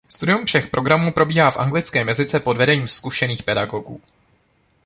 Studium 0.07 0.45
všech 0.45 0.67
programů 0.67 1.11
probíhá 1.11 1.51
v 1.51 1.57
anglickém 1.57 2.07
jazyce 2.07 2.39
pod 2.39 2.57
vedením 2.57 2.87
zkušených 2.87 3.43
pedagogů. 3.43 4.01